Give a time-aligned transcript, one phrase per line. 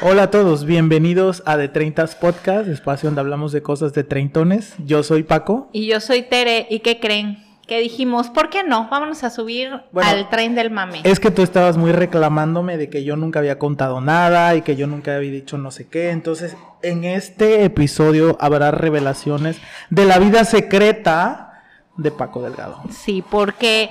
[0.00, 4.74] Hola a todos, bienvenidos a The Treintas Podcast, espacio donde hablamos de cosas de treintones.
[4.86, 5.68] Yo soy Paco.
[5.72, 6.68] Y yo soy Tere.
[6.70, 7.44] ¿Y qué creen?
[7.66, 8.88] Que dijimos, ¿por qué no?
[8.88, 11.00] Vámonos a subir Bueno, al tren del mame.
[11.02, 14.76] Es que tú estabas muy reclamándome de que yo nunca había contado nada y que
[14.76, 16.10] yo nunca había dicho no sé qué.
[16.10, 19.60] Entonces, en este episodio habrá revelaciones
[19.90, 21.64] de la vida secreta
[21.96, 22.80] de Paco Delgado.
[22.90, 23.90] Sí, porque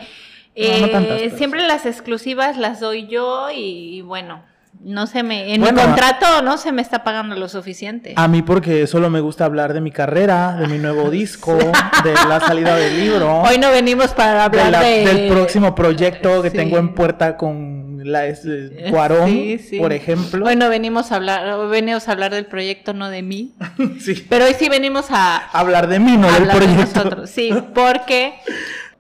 [0.56, 4.42] No, no eh, tantas, pero siempre las exclusivas las doy yo y, bueno,
[4.84, 8.14] no se me, en Bueno, mi contrato no se me está pagando lo suficiente.
[8.16, 12.14] A mí porque solo me gusta hablar de mi carrera, de mi nuevo disco, de
[12.28, 13.42] la salida del libro.
[13.42, 15.06] Hoy no venimos para de hablar la- de...
[15.06, 16.58] del próximo proyecto que Sí.
[16.58, 19.80] tengo en puerta con la es- eh, Cuarón, Sí, sí.
[19.80, 20.46] por ejemplo.
[20.46, 23.54] Hoy no venimos a hablar, hoy venimos a hablar del proyecto, no de mí.
[24.00, 24.26] sí.
[24.30, 27.28] Pero hoy sí venimos a, Hablar de mí, no del de proyecto.
[27.28, 28.36] Sí, porque,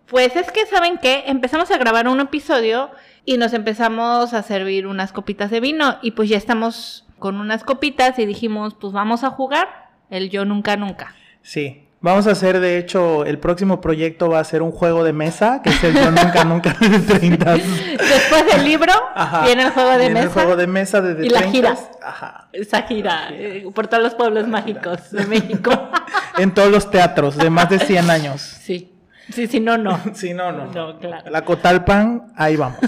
[0.07, 1.23] pues es que, ¿saben qué?
[1.27, 2.89] Empezamos a grabar un episodio
[3.27, 7.63] y nos empezamos a servir unas copitas de vino y pues ya estamos con unas
[7.65, 9.67] copitas y dijimos, pues vamos a jugar
[10.09, 11.13] el yo nunca nunca.
[11.41, 11.83] Sí.
[11.99, 15.61] Vamos a hacer, de hecho, el próximo proyecto va a ser un juego de mesa,
[15.63, 17.53] que es el Yo Nunca Nunca de 30.
[17.55, 19.43] Después del libro Ajá.
[19.45, 20.25] viene el juego de Viene mesa.
[20.27, 21.51] el juego de mesa de, de Y la 30.
[21.51, 21.77] gira.
[22.03, 22.49] Ajá.
[22.53, 25.71] Esa gira eh, por todos los pueblos mágicos de México.
[26.37, 28.41] En todos los teatros de más de 100 años.
[28.41, 28.93] sí,
[29.31, 29.99] sí, sí, no, no.
[30.13, 30.65] Sí, no, no.
[30.67, 31.29] No, claro.
[31.29, 32.79] La Cotalpan, ahí vamos.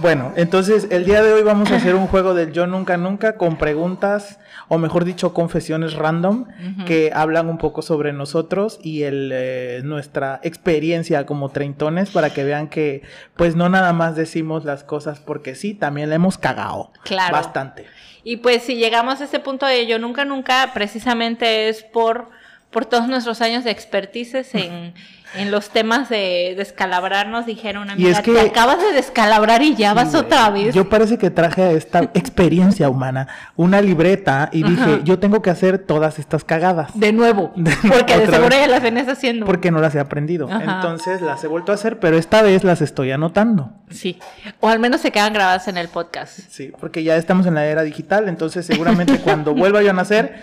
[0.00, 3.36] Bueno, entonces el día de hoy vamos a hacer un juego del Yo Nunca Nunca
[3.36, 6.46] con preguntas, o mejor dicho, confesiones random,
[6.86, 12.44] que hablan un poco sobre nosotros y el, eh, nuestra experiencia como treintones para que
[12.44, 13.02] vean que
[13.34, 16.92] pues no nada más decimos las cosas porque sí, también la hemos cagado.
[17.02, 17.32] Claro.
[17.32, 17.84] Bastante.
[18.22, 22.28] Y pues si llegamos a ese punto de yo nunca, nunca, precisamente es por,
[22.70, 24.92] por todos nuestros años de expertices en,
[25.34, 27.46] en los temas de descalabrarnos.
[27.46, 30.74] Dijeron, amiga, es que- te acabas de descalabrar y ya vas otra vez.
[30.74, 35.00] Yo parece que traje a esta experiencia humana una libreta y dije, Ajá.
[35.02, 36.90] yo tengo que hacer todas estas cagadas.
[36.92, 37.52] De nuevo.
[37.88, 38.60] Porque de seguro vez.
[38.60, 39.46] ya las venías haciendo.
[39.46, 40.46] porque no las he aprendido.
[40.52, 40.62] Ajá.
[40.76, 43.72] Entonces las he vuelto a hacer, pero esta vez las estoy anotando.
[43.90, 44.18] Sí.
[44.60, 46.38] O al menos se quedan grabadas en el podcast.
[46.50, 50.42] Sí, porque ya estamos en la era digital, entonces seguramente cuando vuelva yo a nacer,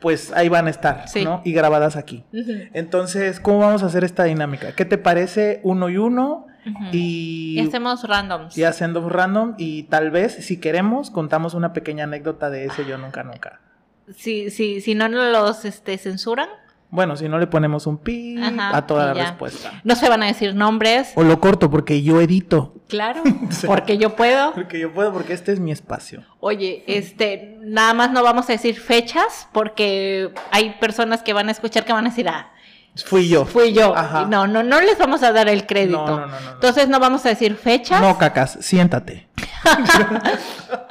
[0.00, 1.24] pues ahí van a estar, Sí.
[1.24, 1.42] ¿no?
[1.44, 2.24] Y grabadas aquí.
[2.72, 4.72] Entonces, ¿cómo vamos a hacer esta dinámica?
[4.74, 6.46] ¿Qué te parece uno y uno?
[6.92, 8.56] Y, Y hacemos randoms.
[8.58, 12.98] y haciendo random y tal vez, si queremos, contamos una pequeña anécdota de ese yo
[12.98, 13.60] nunca nunca.
[14.14, 16.48] Si, si, si no nos los este, censuran,
[16.90, 19.22] Bueno, si no le ponemos un pi Ajá, a toda la ya.
[19.30, 19.80] respuesta.
[19.84, 21.12] no se van a decir nombres.
[21.14, 22.74] O lo corto porque yo edito.
[22.88, 23.66] Claro, Sí.
[23.68, 24.52] porque yo puedo.
[24.54, 26.24] Porque yo puedo, porque este es mi espacio.
[26.40, 31.52] Oye, este, nada más no vamos a decir fechas porque hay personas que van a
[31.52, 32.50] escuchar que van a decir, ah,
[33.04, 33.44] Fui yo.
[33.46, 33.96] fui yo.
[33.96, 34.26] Ajá.
[34.28, 36.04] No, no, no les vamos a dar el crédito.
[36.06, 36.50] No, no, no, no, no.
[36.52, 38.00] Entonces no vamos a decir fechas.
[38.00, 39.26] No, cacas, siéntate.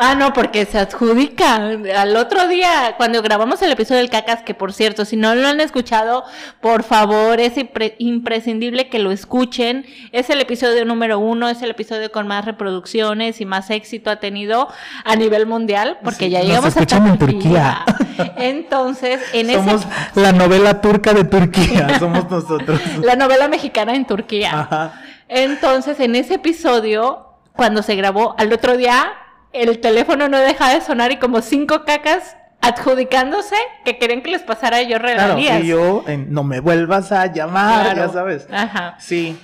[0.01, 1.55] Ah, no, porque se adjudica.
[1.97, 5.47] Al otro día, cuando grabamos el episodio del cacas, que por cierto, si no lo
[5.47, 6.23] han escuchado,
[6.61, 9.85] por favor, es impre- imprescindible que lo escuchen.
[10.11, 14.17] Es el episodio número uno, es el episodio con más reproducciones y más éxito ha
[14.17, 14.69] tenido
[15.03, 17.83] a nivel mundial, porque Sí, ya nos llegamos hasta escuchan en Turquía.
[18.37, 22.79] Entonces, en Somos ese la novela turca de Turquía, somos nosotros.
[23.03, 24.51] la novela mexicana en Turquía.
[24.61, 25.01] Ajá.
[25.27, 29.11] Entonces, en ese episodio, cuando se grabó, al otro día,
[29.53, 34.41] el teléfono no dejaba de sonar y como cinco cacas adjudicándose que querían que les
[34.41, 35.63] pasara yo Claro, regalías.
[35.63, 38.07] y yo, en, no me vuelvas a llamar, Claro.
[38.07, 38.47] ya sabes.
[38.51, 38.95] Ajá.
[38.99, 39.37] Sí.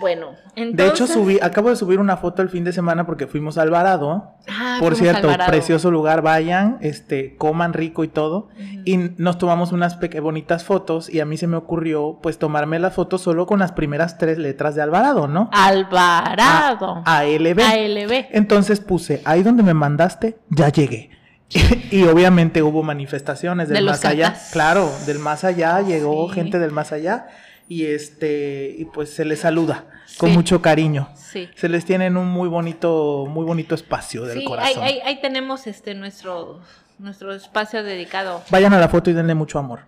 [0.00, 0.76] Bueno, entonces...
[0.76, 3.62] De hecho, subí, acabo de subir una foto el fin de semana porque fuimos a
[3.62, 4.32] Alvarado.
[4.48, 5.50] Ah, Por cierto, Alvarado.
[5.50, 8.48] precioso lugar, vayan, este, coman rico y todo.
[8.84, 12.90] Y nos tomamos unas bonitas fotos y a mí se me ocurrió, pues, tomarme la
[12.90, 15.48] foto solo con las primeras tres letras de Alvarado, ¿no?
[15.52, 17.02] Alvarado.
[17.04, 17.60] A- ALB.
[17.60, 18.26] ALB.
[18.32, 21.10] Entonces puse, ahí donde me mandaste, ya llegué.
[21.90, 24.34] y obviamente hubo manifestaciones del De más allá.
[24.52, 26.34] Claro, del más allá llegó Sí.
[26.34, 27.26] gente del más allá
[27.68, 29.86] y este y pues se les saluda
[30.18, 31.08] con mucho cariño.
[31.16, 31.48] Sí.
[31.56, 34.82] Se les tiene en un muy bonito muy bonito espacio del Sí, corazón.
[34.84, 36.60] ahí- ahí tenemos este nuestro,
[36.98, 38.42] nuestro espacio dedicado.
[38.50, 39.80] Vayan a la foto y denle mucho amor.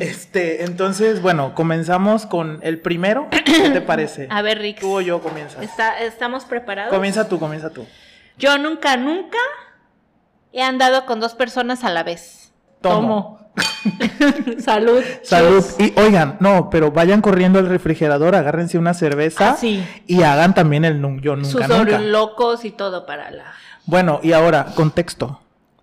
[0.00, 3.28] Este, entonces, bueno, comenzamos con el primero.
[3.44, 4.28] ¿Qué te parece?
[4.30, 4.80] A ver, Rick.
[4.80, 5.62] Tú o yo comienzas.
[5.62, 6.92] Está, ¿Estamos preparados?
[6.94, 7.84] Comienza tú, comienza tú.
[8.38, 9.38] Yo nunca, nunca
[10.52, 12.43] he andado con dos personas a la vez.
[12.90, 13.38] Tomo.
[14.58, 15.02] Salud.
[15.22, 15.60] Salud.
[15.64, 15.76] Cheers.
[15.78, 19.84] Y oigan, no, pero vayan corriendo al refrigerador, agárrense una cerveza Ah, sí.
[20.06, 21.98] y hagan también el yo nunca Sus nunca.
[21.98, 23.44] locos y todo para la.
[23.86, 25.40] Bueno, y ahora, contexto.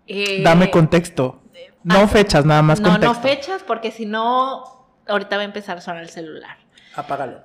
[0.08, 1.40] Eh, Dame contexto.
[1.84, 3.14] No ah, fechas, nada más No, contexto.
[3.14, 4.64] no fechas, porque si no,
[5.08, 6.58] ahorita va a empezar a sonar el celular.
[6.96, 7.40] Apágalo.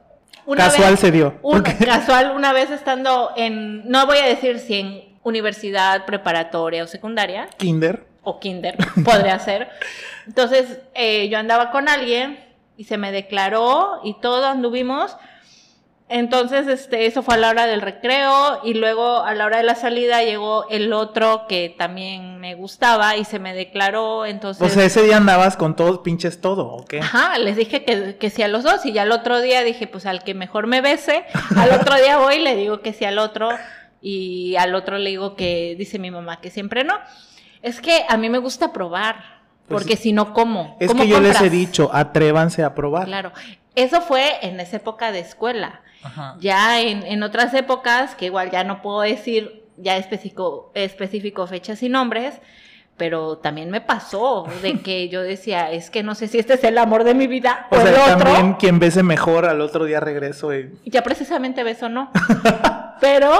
[0.44, 1.34] Una Casual vez- se dio.
[1.42, 3.88] un- porque- Casual, una vez estando en.
[3.88, 7.48] No voy a decir si en universidad, preparatoria o secundaria.
[7.56, 8.06] Kinder.
[8.28, 9.68] O kinder, podría ser.
[10.26, 12.44] Entonces, eh, yo andaba con alguien
[12.76, 15.16] y se me declaró y todo anduvimos.
[16.08, 19.62] Entonces, este, eso fue a la hora del recreo y luego a la hora de
[19.62, 24.60] la salida llegó el otro que también me gustaba y se me declaró, entonces...
[24.60, 26.98] O sea, ese día andabas con todos pinches todo, ¿o qué?
[26.98, 29.86] Ajá, les dije que, que sí a los dos y ya el otro día dije,
[29.86, 31.24] pues al que mejor me bese,
[31.56, 33.50] al otro día voy y le digo que sí al otro
[34.00, 36.94] y al otro le digo que dice mi mamá que siempre no.
[37.66, 39.16] Es que a mí me gusta probar,
[39.66, 40.76] Pues porque si no, ¿cómo?
[40.78, 43.06] Es ¿Cómo que yo les he dicho, atrévanse a probar.
[43.06, 43.32] Claro,
[43.74, 45.80] eso fue en esa época de escuela.
[46.04, 46.36] Ajá.
[46.38, 51.82] Ya en, en otras épocas, que igual ya no puedo decir ya específico, específico fechas
[51.82, 52.40] y nombres,
[52.96, 56.64] pero también me pasó de que yo decía, es que no sé si este es
[56.64, 58.24] el amor de mi vida o, O el sea, otro.
[58.32, 60.72] también quien bese mejor al otro día regreso y...
[60.86, 62.10] Ya precisamente beso no.
[63.00, 63.30] Pero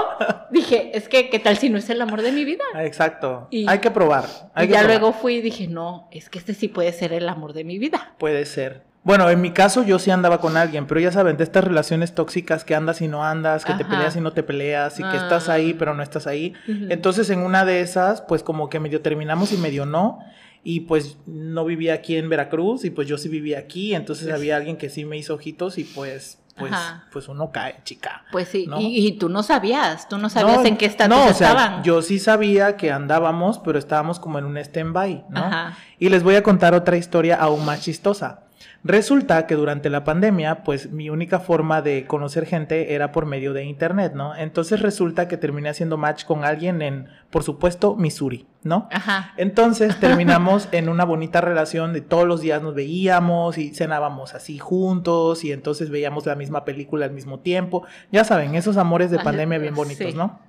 [0.51, 2.63] dije, es que, ¿qué tal si no es el amor de mi vida?
[2.75, 3.47] Ah, Exacto.
[3.49, 4.25] Y- hay que probar.
[4.53, 4.99] Hay y que ya probar.
[4.99, 7.79] luego fui y dije, no, es que este sí puede ser el amor de mi
[7.79, 8.13] vida.
[8.19, 8.83] Puede ser.
[9.07, 12.13] Bueno, en mi caso yo sí andaba con alguien, pero ya saben, de estas relaciones
[12.13, 15.07] tóxicas que andas y no andas, que te peleas y no te peleas, y que
[15.07, 15.23] Ah.
[15.23, 16.53] estás ahí pero no estás ahí.
[16.67, 20.19] Entonces en una de esas, pues como que medio terminamos y medio no.
[20.61, 24.57] Y pues no vivía aquí en Veracruz y pues yo sí vivía aquí, entonces había
[24.57, 27.05] alguien que sí me hizo ojitos y pues, pues, Ajá.
[27.13, 28.25] pues uno cae, chica.
[28.33, 28.81] Pues sí, ¿No?
[28.81, 31.51] y, y tú no sabías, tú no sabías No, en qué estatus no, o sea,
[31.51, 31.83] estaban.
[31.83, 35.39] yo sí sabía que andábamos, pero estábamos como en un stand-by, ¿no?
[35.45, 35.77] Ajá.
[35.97, 38.41] Y les voy a contar otra historia aún más chistosa.
[38.87, 43.51] Resulta que durante la pandemia, pues mi única forma de conocer gente era por medio
[43.51, 44.33] de internet, ¿no?
[44.33, 48.87] Entonces resulta que terminé haciendo match con alguien en, por supuesto, Missouri, ¿no?
[48.89, 49.33] Ajá.
[49.35, 54.57] Entonces terminamos en una bonita relación de todos los días nos veíamos y cenábamos así
[54.57, 57.83] juntos y entonces veíamos la misma película al mismo tiempo.
[58.13, 60.17] Ya saben, esos amores de pandemia bien bonitos, sí.
[60.17, 60.39] ¿no?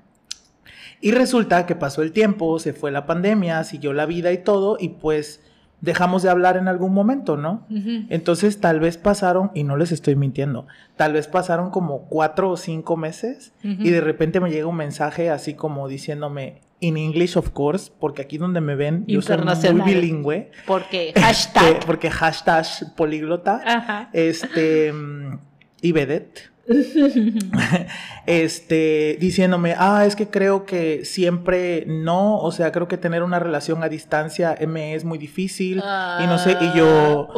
[1.01, 4.77] Y resulta que pasó el tiempo, se fue la pandemia, siguió la vida y todo
[4.79, 5.43] y pues
[5.81, 7.67] dejamos de hablar en algún momento, ¿no?
[8.09, 10.67] Entonces tal vez pasaron, y no les estoy mintiendo,
[10.97, 15.31] tal vez pasaron como cuatro o cinco meses y de repente me llega un mensaje
[15.31, 19.37] así como diciéndome, in English of course, porque aquí donde me ven yo soy
[19.75, 21.85] muy bilingüe, Porque este, hashtag.
[21.87, 22.67] porque hashtag
[22.97, 24.11] políglota, Ajá.
[24.13, 25.39] este, mm,
[25.83, 26.51] y vedette.
[28.27, 33.39] este, diciéndome, ah, es que creo que siempre no, o sea, creo que tener una
[33.39, 37.29] relación a distancia me es muy difícil y no sé, y yo,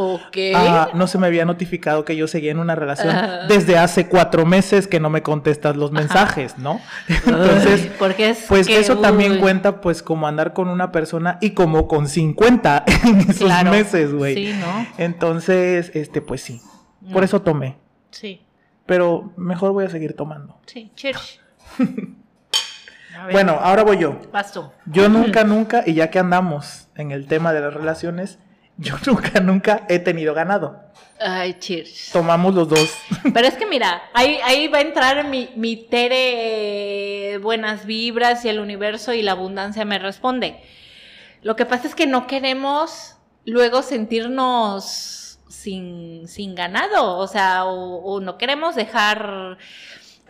[0.54, 3.46] Ah, ah, no se me había notificado que yo seguía en una relación Ah.
[3.48, 6.80] desde hace cuatro meses que no me contestas los mensajes, ¿no?
[7.08, 11.38] Entonces, Ay, porque es pues que, eso también cuenta pues como andar con una persona
[11.40, 13.70] y como con 50 en esos claro.
[13.70, 14.34] meses, güey.
[14.34, 14.86] Sí, ¿no?
[14.98, 16.60] Entonces, este, pues sí.
[17.12, 17.24] Por No.
[17.24, 17.76] eso tomé.
[18.10, 18.42] Sí,
[18.86, 20.58] Pero mejor voy a seguir tomando.
[20.66, 20.90] sí.
[20.94, 21.40] Cheers.
[23.30, 24.18] Bueno, ahora voy yo.
[24.32, 24.70] vas tú.
[24.86, 28.38] Yo nunca, nunca, y ya que andamos en el tema de las relaciones,
[28.78, 30.80] yo nunca, nunca he tenido ganado.
[31.20, 32.10] Ay, cheers.
[32.12, 32.96] Tomamos los dos.
[33.34, 38.44] Pero es que mira, ahí, ahí va a entrar mi, mi Tere eh, buenas vibras
[38.46, 40.58] y el universo y la abundancia me responde.
[41.42, 45.19] Lo que pasa es que no queremos luego sentirnos
[45.60, 49.58] sin, sin ganado, o sea, o, o no queremos dejar...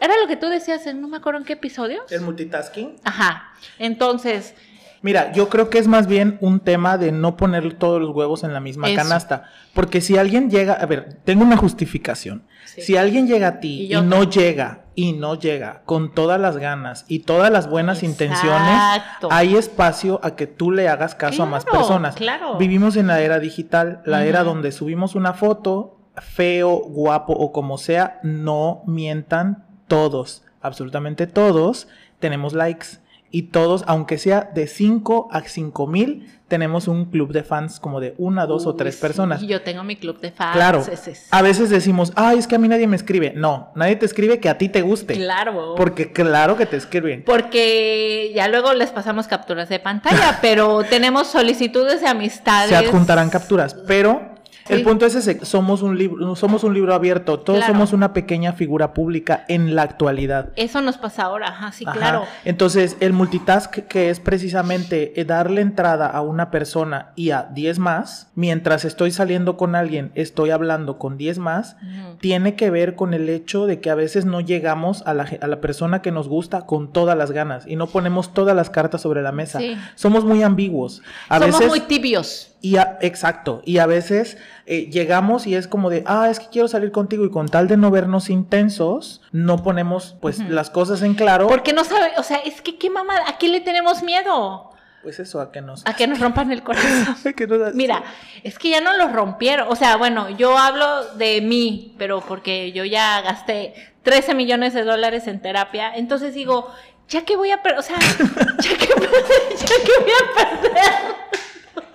[0.00, 2.02] Era lo que tú decías en no me acuerdo en qué episodio.
[2.08, 2.96] El multitasking.
[3.04, 3.52] Ajá.
[3.78, 4.54] Entonces,
[5.02, 8.44] Mira, yo creo que es más bien un tema de no poner todos los huevos
[8.44, 8.96] en la misma Eso.
[8.96, 9.50] canasta.
[9.72, 12.42] Porque si alguien llega, a ver, tengo una justificación.
[12.66, 12.82] Sí.
[12.82, 17.04] Si alguien llega a ti Y no llega, y no llega con todas las ganas
[17.08, 21.64] y todas las buenas intenciones, hay espacio a que tú le hagas caso a más
[21.64, 22.14] personas.
[22.14, 22.56] claro.
[22.56, 27.78] Vivimos en la era digital, la era donde subimos una foto, feo, guapo o como
[27.78, 32.98] sea, no mientan todos, absolutamente todos, tenemos likes.
[33.32, 38.00] Y todos, aunque sea de 5 a 5 mil, tenemos un club de fans como
[38.00, 39.40] de una, dos o tres sí, personas.
[39.42, 40.56] Yo tengo mi club de fans.
[40.56, 40.80] Claro.
[40.80, 43.32] es- A veces decimos, ay, es que a mí nadie me escribe.
[43.36, 45.14] No, nadie te escribe que a ti te guste.
[45.14, 45.74] Claro.
[45.76, 47.22] Porque claro que te escriben.
[47.24, 52.70] Porque ya luego les pasamos capturas de pantalla, pero tenemos solicitudes de amistades.
[52.70, 53.74] Se adjuntarán capturas.
[53.86, 54.39] Pero
[54.70, 57.74] el punto es ese, somos un libro, somos un libro abierto, todos Claro.
[57.74, 60.50] somos una pequeña figura pública en la actualidad.
[60.56, 61.96] Eso nos pasa ahora, ajá, sí, Ajá.
[61.96, 62.24] claro.
[62.44, 67.78] Entonces, el multitask que es precisamente eh, darle entrada a una persona y a 10
[67.78, 71.76] más, mientras estoy saliendo con alguien, estoy hablando con 10 más,
[72.20, 75.46] tiene que ver con el hecho de que a veces no llegamos a la, a
[75.46, 79.00] la persona que nos gusta con todas las ganas y no ponemos todas las cartas
[79.02, 79.58] sobre la mesa.
[79.58, 79.76] Sí.
[79.94, 81.02] Somos muy ambiguos.
[81.28, 82.49] A Somos veces muy tibios.
[82.62, 84.36] Y a- exacto, y a veces
[84.66, 87.68] eh, llegamos y es como de, ah, es que quiero salir contigo y con tal
[87.68, 91.46] de no vernos intensos, no ponemos pues las cosas en claro.
[91.48, 94.70] Porque no sabe, o sea, es que qué mamada, ¿a qué le tenemos miedo?
[95.02, 95.86] Pues eso, a que nos...
[95.86, 97.16] A que nos rompan el corazón.
[97.48, 98.02] nos- Mira,
[98.44, 99.66] es que ya no los rompieron.
[99.70, 104.84] O sea, bueno, yo hablo de mí, pero porque yo ya gasté 13 millones de
[104.84, 105.90] dólares en terapia.
[105.94, 106.70] Entonces digo,
[107.08, 107.96] ya que voy a perder, o sea,
[108.60, 108.86] ya que,
[109.56, 110.84] ya que voy a perder.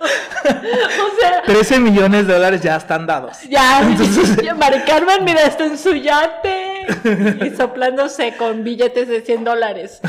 [0.00, 3.38] o sea, 13 millones de dólares ya están dados.
[3.48, 6.86] ya, Entonces- Mari Carmen, mira, está en su yate
[7.44, 10.00] y soplándose con billetes de 100 dólares.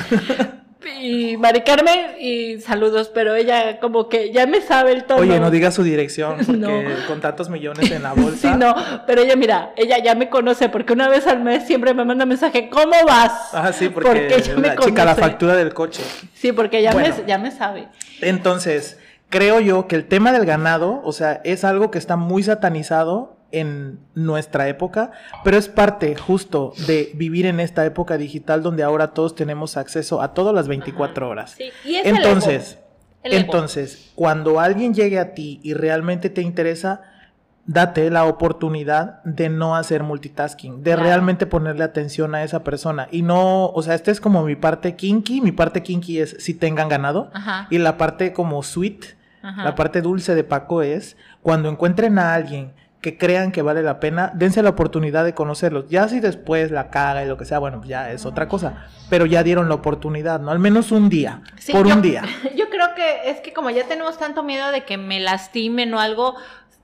[0.99, 5.21] Y Mari Carmen, y saludos, pero ella como que ya me sabe el tono.
[5.21, 7.07] Oye, no digas su dirección, porque No.
[7.07, 8.53] con tantos millones en la bolsa.
[8.53, 8.73] Sí, no,
[9.05, 12.25] pero ella, mira, ella ya me conoce porque una vez al mes siempre me manda
[12.25, 13.31] mensaje, ¿cómo vas?
[13.53, 15.21] Ah, sí, porque, ella me la chica, la conoce.
[15.21, 16.03] factura del coche.
[16.35, 17.13] Sí, porque ya, Bueno.
[17.17, 17.87] me, ya me sabe.
[18.21, 18.97] Entonces,
[19.29, 23.35] creo yo que el tema del ganado, o sea, es algo que está muy satanizado
[23.51, 25.11] en nuestra época,
[25.43, 30.21] pero es parte justo de vivir en esta época digital donde ahora todos tenemos acceso
[30.21, 31.55] a todas las 24 horas.
[31.57, 32.81] Sí, y es el Entonces, ego.
[33.23, 33.41] El ego.
[33.45, 37.01] entonces, cuando alguien llegue a ti y realmente te interesa,
[37.65, 41.03] date la oportunidad de no hacer multitasking, de Claro.
[41.03, 43.07] realmente ponerle atención a esa persona.
[43.11, 46.53] Y no, o sea, esta es como mi parte kinky, mi parte kinky es si
[46.53, 47.29] tengan ganado.
[47.33, 47.67] Ajá.
[47.69, 49.16] Y la parte como sweet,
[49.47, 49.63] Ajá.
[49.63, 53.99] la parte dulce de Paco es cuando encuentren a alguien que crean que vale la
[53.99, 55.87] pena, dense la oportunidad de conocerlos.
[55.87, 58.87] Ya si después la caga y lo que sea, bueno, ya es otra cosa.
[59.09, 60.49] Pero ya dieron la oportunidad, ¿no?
[60.51, 62.23] Al menos un día, Sí, por yo- un día.
[62.57, 65.99] Yo creo que es que como ya tenemos tanto miedo de que me lastimen o
[65.99, 66.35] algo,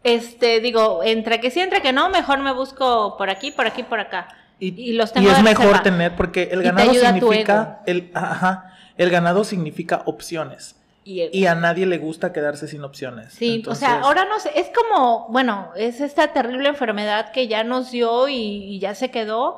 [0.03, 3.83] este, digo, entre que sí, entre que no, mejor me busco por aquí, por aquí,
[3.83, 4.27] por acá.
[4.59, 5.83] Y, los tengo y es de mejor reserva.
[5.83, 10.75] tener, porque el Y ganado significa, el, ajá, el ganado significa opciones.
[11.05, 13.33] Y, a nadie le gusta quedarse sin opciones.
[13.33, 17.47] Sí, Entonces, o sea, ahora no sé, es como, bueno, es esta terrible enfermedad que
[17.47, 19.57] ya nos dio y, y ya se quedó,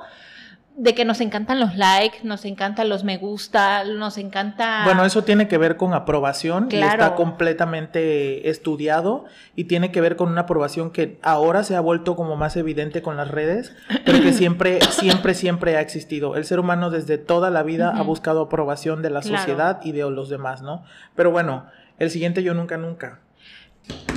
[0.78, 4.82] de que nos encantan los likes, nos encantan los me gusta, nos encanta...
[4.84, 7.04] Bueno, eso tiene que ver con aprobación y Claro.
[7.04, 12.16] está completamente estudiado y tiene que ver con una aprobación que ahora se ha vuelto
[12.18, 13.74] como más evidente con las redes,
[14.06, 16.36] pero que siempre, siempre, siempre ha existido.
[16.36, 19.38] El ser humano desde toda la vida ha buscado aprobación de la Claro.
[19.38, 20.84] sociedad y de los demás, ¿no?
[21.16, 21.68] Pero bueno,
[22.00, 23.20] el siguiente yo nunca, nunca.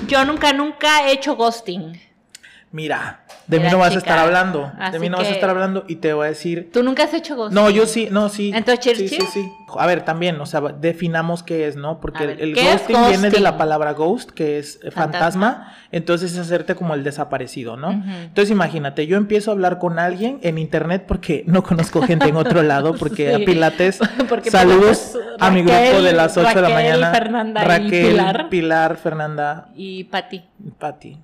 [0.08, 2.00] Yo nunca, nunca he hecho ghosting.
[2.70, 5.84] Mira, de mí no vas a estar hablando, de mí no vas a estar hablando
[5.88, 7.54] y te voy a decir ¿Tú nunca has hecho ghosting?
[7.54, 8.52] No, yo sí, no, sí.
[8.54, 9.48] Entonces, sí, sí, sí.
[9.78, 11.98] A ver, también, o sea, definamos qué es, ¿no?
[11.98, 14.90] Porque el, ver, el ¿qué es ghosting viene de la palabra ghost, que es eh,
[14.90, 15.76] fantasma, Fantasma.
[15.92, 17.90] entonces es hacerte como el desaparecido, ¿no?
[17.90, 22.37] Entonces imagínate, yo empiezo a hablar con alguien en internet porque no conozco gente en
[22.37, 23.42] otro lado, porque Sí.
[23.42, 23.98] a Pilates,
[24.28, 27.10] Porque saludos Pilates, a mi grupo de las 8 de la Raquel, mañana.
[27.12, 28.48] Fernanda y Raquel, Pilar.
[28.50, 30.44] Pilar, Fernanda, Y Pati.
[30.78, 31.18] Patti,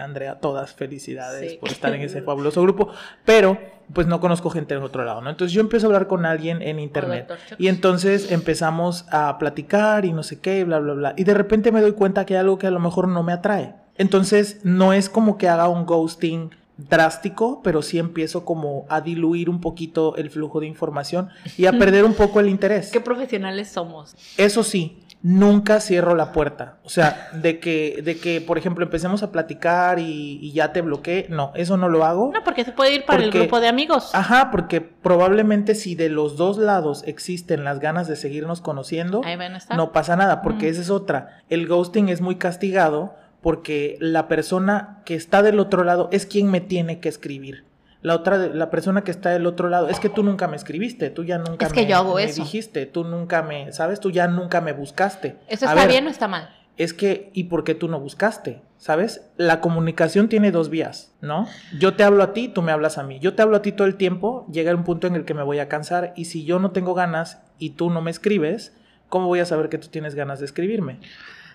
[0.00, 1.58] Andrea, todas felicidades Sí.
[1.58, 2.90] por estar en ese fabuloso grupo,
[3.24, 3.58] pero
[3.92, 5.30] pues no conozco gente en otro lado, ¿no?
[5.30, 10.12] Entonces yo empiezo a hablar con alguien en internet y entonces empezamos a platicar y
[10.12, 12.58] no sé qué, bla, bla, bla, y de repente me doy cuenta que hay algo
[12.58, 13.74] que a lo mejor no me atrae.
[13.96, 19.50] Entonces no es como que haga un ghosting drástico, pero sí empiezo como a diluir
[19.50, 22.90] un poquito el flujo de información y a perder un poco el interés.
[22.90, 24.14] Qué profesionales somos.
[24.36, 26.76] Eso sí, nunca cierro la puerta.
[26.84, 30.80] O sea, de que, de que por ejemplo, empecemos a platicar y, y ya te
[30.80, 31.26] bloqueé.
[31.28, 32.30] No, eso no lo hago.
[32.32, 34.14] No, porque se puede ir para Porque- el grupo de amigos.
[34.14, 39.36] Ajá, porque probablemente si de los dos lados existen las ganas de seguirnos conociendo, Ahí
[39.36, 39.76] van a estar.
[39.76, 40.72] no pasa nada, porque Ujú.
[40.72, 41.42] esa es otra.
[41.48, 46.50] El ghosting es muy castigado porque la persona que está del otro lado es quien
[46.50, 47.64] me tiene que escribir.
[48.00, 51.10] La otra, la persona que está del otro lado, es que tú nunca me escribiste,
[51.10, 52.42] tú ya nunca Es que me, yo hago me eso.
[52.42, 53.98] dijiste, tú nunca me, ¿sabes?
[53.98, 55.36] Tú ya nunca me buscaste.
[55.48, 56.54] ¿Eso está ver, bien o está mal?
[56.76, 58.62] Es que, ¿y por qué tú no buscaste?
[58.76, 59.28] ¿Sabes?
[59.36, 61.48] La comunicación tiene dos vías, ¿no?
[61.80, 63.18] Yo te hablo a ti, tú me hablas a mí.
[63.18, 65.42] Yo te hablo a ti todo el tiempo, llega un punto en el que me
[65.42, 68.76] voy a cansar y si yo no tengo ganas y tú no me escribes,
[69.08, 71.00] ¿cómo voy a saber que tú tienes ganas de escribirme?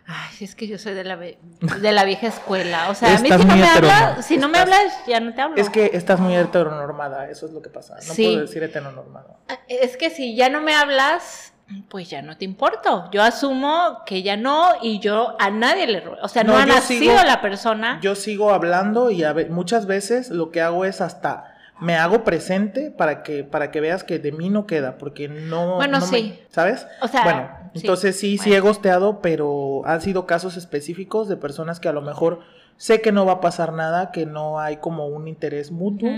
[0.05, 2.89] Ay, es que yo soy de la, de la vieja escuela.
[2.89, 5.41] O sea, a mí si no me hablas, si no me hablas, ya no te
[5.41, 5.55] hablo.
[5.57, 7.95] Es que estás muy heteronormada, eso es lo que pasa.
[8.07, 8.25] No Sí.
[8.25, 9.37] puedo decir heteronormada.
[9.69, 11.53] Es que si ya no me hablas,
[11.89, 13.09] pues ya no te importo.
[13.11, 16.03] Yo asumo que ya no y yo a nadie le...
[16.21, 17.99] O sea, no, No, ha nacido sigo- la persona.
[18.01, 22.23] Yo sigo hablando y a ve- muchas veces lo que hago es hasta me hago
[22.23, 26.05] presente para que para que veas que de mí no queda porque no Bueno, no
[26.07, 26.39] me- sí.
[26.49, 26.85] ¿sabes?
[27.01, 27.81] O sea, bueno, sí.
[27.81, 32.01] entonces sí sí he gosteado, pero han sido casos específicos de personas que a lo
[32.01, 32.39] mejor
[32.77, 36.09] sé que no va a pasar nada, que no hay como un interés mutuo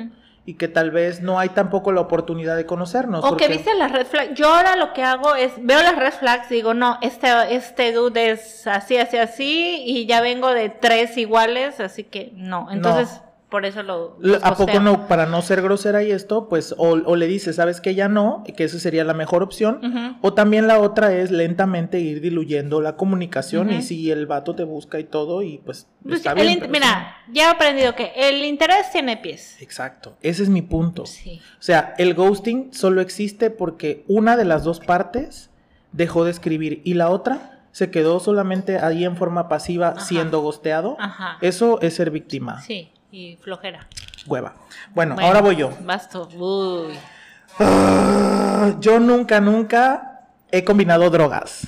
[0.47, 3.25] y que tal vez no hay tampoco la oportunidad de conocernos.
[3.25, 4.35] O porque- que viste las red flags.
[4.35, 8.29] Yo ahora lo que hago es, veo las red flags, digo, no, este, este dude
[8.29, 12.67] es así, así, así, y ya vengo de tres iguales, así que no.
[12.71, 14.17] Entonces, por eso lo...
[14.41, 17.79] ¿A poco no, para no ser grosera y esto, pues, o, o le dices, sabes
[17.79, 21.99] que ya no, que esa sería la mejor opción, o también la otra es lentamente
[21.99, 26.15] ir diluyendo la comunicación y si el vato te busca y todo y pues Pues,
[26.17, 26.49] está el bien.
[26.57, 29.61] int- pero mira, ya he aprendido que el interés tiene pies.
[29.61, 31.05] Exacto, ese es mi punto.
[31.05, 31.39] Sí.
[31.59, 35.49] O sea, el ghosting solo existe porque una de las dos partes
[35.91, 39.99] dejó de escribir y la otra se quedó solamente ahí en forma pasiva Ajá.
[39.99, 40.95] siendo ghosteado.
[40.99, 41.37] Ajá.
[41.41, 42.61] Eso es ser víctima.
[42.61, 43.87] Sí, y flojera.
[44.27, 44.53] Hueva.
[44.93, 45.71] Bueno, Bueno, ahora voy yo.
[45.81, 46.23] Vas tú.
[46.37, 46.93] Uy.
[47.59, 51.67] Ah, yo nunca, nunca he combinado drogas.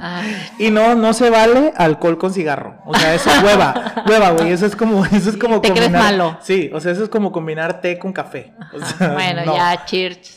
[0.00, 0.36] Ay.
[0.58, 2.78] Y no, no se vale alcohol con cigarro.
[2.84, 4.04] O sea, eso es hueva.
[4.08, 4.50] Hueva, güey.
[4.52, 6.38] Eso es como, eso es como Te crees malo.
[6.42, 8.52] Sí, o sea, eso es como combinar té con café.
[8.72, 8.98] O Ajá.
[8.98, 9.54] sea, bueno, no.
[9.54, 10.36] ya, cheers.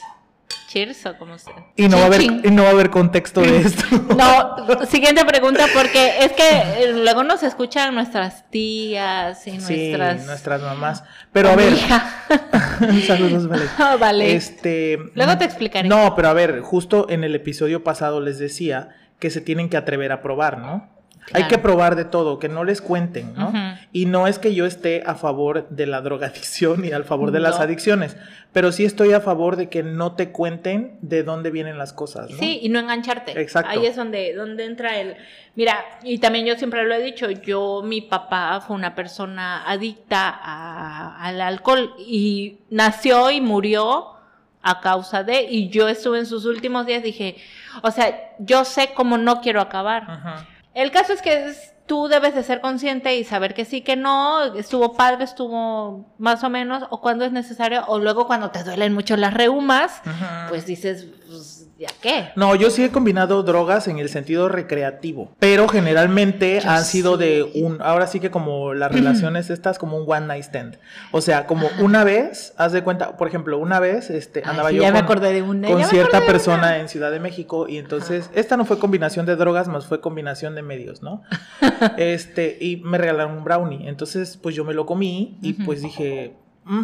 [0.76, 1.54] Cheers o como sea.
[1.78, 3.84] Y no va a haber, Chin, y no va a haber contexto de esto.
[4.18, 6.44] No, siguiente pregunta, porque es que
[6.84, 10.26] eh, luego nos escuchan nuestras tías y Sí, nuestras.
[10.26, 11.04] nuestras mamás.
[11.32, 11.74] Pero a ver.
[13.08, 13.66] Saludos, vale.
[13.78, 14.36] Ah, vale.
[14.36, 15.00] Este.
[15.14, 15.88] Luego te explicaré.
[15.88, 18.90] No, pero a ver, justo en el episodio pasado les decía
[19.20, 20.90] que se tienen que atrever a probar, ¿no?
[21.34, 23.52] Hay que probar de todo, que no les cuenten, ¿no?
[23.92, 27.40] Y no es que yo esté a favor de la drogadicción y al favor de
[27.40, 28.16] las adicciones,
[28.54, 32.30] pero sí estoy a favor de que no te cuenten de dónde vienen las cosas,
[32.30, 32.38] ¿no?
[32.38, 33.40] Sí, y no engancharte.
[33.42, 33.72] Exacto.
[33.72, 35.16] Ahí es donde, donde entra el...
[35.56, 40.30] Mira, y también yo siempre lo he dicho, yo, mi papá fue una persona adicta
[40.30, 44.12] a- al alcohol y nació y murió
[44.62, 47.38] a causa de, y yo estuve en sus últimos días, dije,
[47.84, 50.04] o sea, yo sé cómo no quiero acabar.
[50.08, 50.48] Ajá.
[50.76, 53.96] El caso es que es- tú debes de ser consciente y saber que sí, que
[53.96, 58.64] no, estuvo padre, estuvo más o menos, o cuando es necesario, o luego cuando te
[58.64, 60.02] duelen mucho las reumas,
[60.50, 62.30] pues dices, pues, ¿ya qué?
[62.36, 67.18] No, yo sí he combinado drogas en el sentido recreativo, pero generalmente Yo han sido
[67.18, 70.78] de un, ahora sí que como las relaciones estas, como un one night stand.
[71.12, 74.70] O sea, como una vez, haz de cuenta, por ejemplo, una vez, este, Ay, andaba
[74.70, 76.80] sí, yo ya me con, acordé de una, con ya me cierta de persona una.
[76.80, 80.56] en Ciudad de México y entonces, esta no fue combinación de drogas, más fue combinación
[80.56, 81.24] de medios, ¿no?
[81.98, 86.36] este, y me regalaron un brownie, entonces, pues yo me lo comí y pues dije,
[86.64, 86.84] "Mm,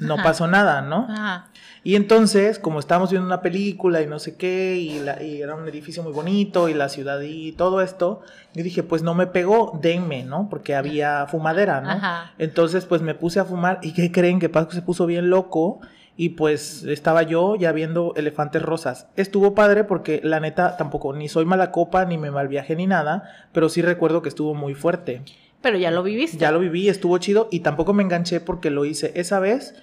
[0.00, 0.22] no Ajá.
[0.22, 1.06] pasó nada, ¿no?
[1.08, 1.46] Ajá.
[1.82, 5.54] Y entonces, como estábamos viendo una película y no sé qué, y, la- y era
[5.54, 8.20] un edificio muy bonito, y la ciudad y todo esto,
[8.54, 10.48] yo dije, pues no me pegó, denme, ¿no?
[10.50, 11.90] Porque había fumadera, ¿no?
[11.90, 12.32] Ajá.
[12.38, 14.40] Entonces, pues me puse a fumar, y ¿qué creen?
[14.40, 15.80] Que Paco se puso bien loco,
[16.16, 19.06] y pues estaba yo ya viendo elefantes rosas.
[19.16, 23.48] Estuvo padre porque la neta tampoco, ni soy mala copa, ni me malviaje, ni nada,
[23.52, 25.22] pero sí recuerdo que estuvo muy fuerte.
[25.62, 26.36] Pero ya lo viviste.
[26.36, 29.82] Ya lo viví, estuvo chido, y tampoco me enganché porque lo hice esa vez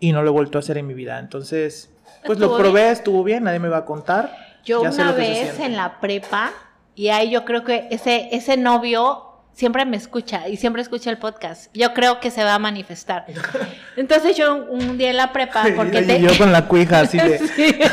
[0.00, 1.18] y no lo he vuelto a hacer en mi vida.
[1.18, 1.90] Entonces,
[2.24, 4.36] pues lo probé, estuvo bien, nadie me va a contar.
[4.64, 6.52] Yo Ya una vez en la prepa,
[6.94, 11.18] y ahí yo creo que ese, ese novio siempre me escucha y siempre escucha el
[11.18, 11.74] podcast.
[11.74, 13.26] Yo creo que se va a manifestar.
[13.96, 16.20] Entonces yo un día en la prepa, porque y te...
[16.20, 17.38] yo con la cuija así de...
[17.56, 17.78] Sí.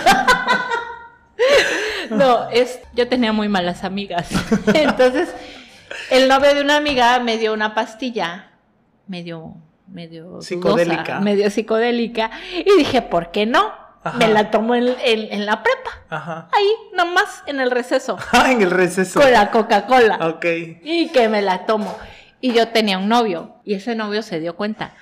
[2.10, 4.30] No, es, yo tenía muy malas amigas.
[4.74, 5.34] Entonces,
[6.12, 8.52] el novio de una amiga me dio una pastilla,
[9.88, 11.20] medio, dudosa, Psicodélica.
[11.20, 13.74] medio psicodélica, y dije, ¿por qué no?
[14.04, 14.18] Ajá.
[14.20, 16.48] Me la tomo en, en- en la prepa, Ajá.
[16.56, 19.20] ahí, nomás, en el receso, Ah, en el receso.
[19.20, 20.20] con la Coca-Cola.
[20.28, 20.46] Ok.
[20.84, 21.96] Y que me la tomo.
[22.40, 24.94] Y yo tenía un novio, y ese novio se dio cuenta.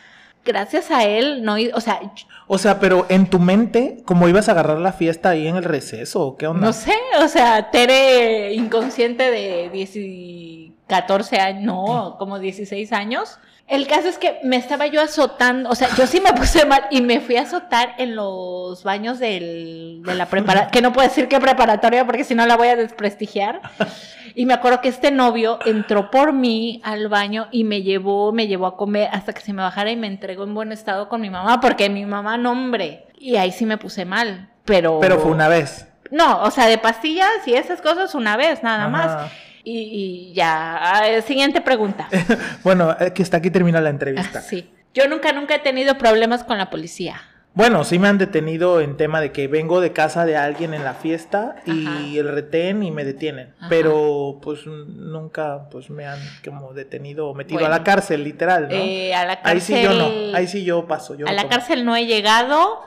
[0.46, 2.00] Gracias a él, no, o sea,
[2.48, 5.64] O sea, pero en tu mente, como ibas a agarrar la fiesta ahí en el
[5.64, 6.66] receso, ¿o ¿qué onda?
[6.68, 6.94] No sé,
[7.24, 13.40] o sea, Tere inconsciente de 10 y 14 años, no, como 16 años.
[13.68, 16.84] El caso es que me estaba yo azotando, o sea, yo sí me puse mal
[16.92, 21.08] y me fui a azotar en los baños del, de la preparatoria, que no puedo
[21.08, 23.62] decir que preparatoria porque si no la voy a desprestigiar.
[24.36, 28.48] Y me acuerdo que este novio entró por mí al baño y me llevó, me
[28.48, 31.22] llevó a comer hasta que se me bajara y me entregó en buen estado con
[31.22, 33.06] mi mamá, porque mi mamá, no hombre.
[33.20, 35.00] Y ahí sí me puse mal, pero...
[35.00, 35.88] Pero fue una vez.
[36.10, 38.90] No, o sea, de pastillas y esas cosas una vez, nada Ajá.
[38.90, 39.32] más.
[39.64, 42.08] Y, y ya, siguiente pregunta.
[42.64, 44.40] Bueno, eh, que está aquí termina la entrevista.
[44.40, 44.70] Ah, sí.
[44.94, 47.22] Yo nunca, nunca he tenido problemas con la policía.
[47.56, 50.84] Bueno, sí me han detenido en tema de que vengo de casa de alguien en
[50.84, 52.00] la fiesta y Ajá.
[52.16, 53.54] el retén y me detienen.
[53.60, 53.68] Ajá.
[53.70, 58.76] Pero pues nunca pues me han como detenido o metido a la cárcel, literal, ¿no?
[58.76, 59.52] Eh, a la cárcel.
[59.54, 61.16] Ahí sí yo no, ahí sí yo paso.
[61.16, 61.52] Yo a la tomo.
[61.52, 62.82] cárcel no he llegado,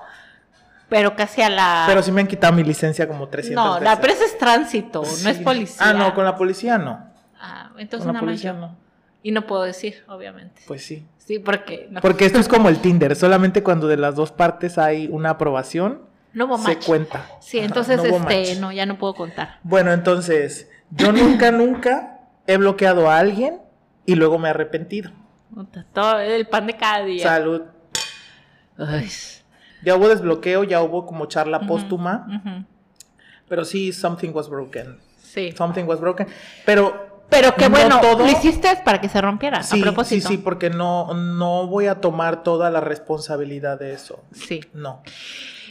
[0.89, 1.85] pero casi a la.
[1.87, 3.85] Pero sí me han quitado mi licencia como 300 no, veces.
[3.85, 5.87] la presa es tránsito, no es policía.
[5.89, 7.11] Ah, no, con la policía no.
[7.41, 8.59] Ah, entonces con la nada más policía yo.
[8.59, 8.77] no.
[9.23, 10.63] Y no puedo decir, obviamente.
[10.67, 11.05] Pues sí.
[11.19, 12.01] Sí, porque no.
[12.01, 16.03] Porque esto es como el Tinder, solamente cuando de las dos partes hay una aprobación,
[16.33, 17.27] No hubo se cuenta.
[17.41, 19.59] Sí, Ajá, entonces no este, no, ya no puedo contar.
[19.65, 23.61] Bueno, entonces, yo nunca, nunca he bloqueado a alguien
[24.05, 25.11] y luego me he arrepentido.
[25.93, 27.25] Todo el pan de cada día.
[27.25, 27.63] Salud.
[28.79, 29.11] Ay.
[29.87, 32.67] Ya hubo desbloqueo, ya hubo como charla póstuma,
[33.49, 34.99] pero sí, something was broken.
[35.23, 35.53] Sí.
[35.57, 36.27] Something was broken.
[36.65, 40.29] Pero Pero qué no bueno, todo- lo hiciste para que se rompiera, sí, a propósito.
[40.29, 44.25] sí, sí, porque no, no voy a tomar toda la responsabilidad de eso.
[44.33, 44.61] Sí.
[44.75, 45.03] No.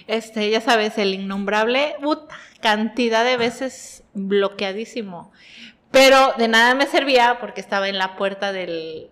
[0.07, 5.31] Este, ya sabes, el innombrable, puta, cantidad de veces bloqueadísimo.
[5.91, 9.09] Pero de nada me servía porque estaba en la puerta del...